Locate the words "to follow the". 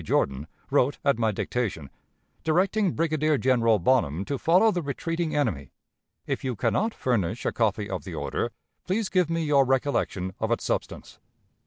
4.25-4.81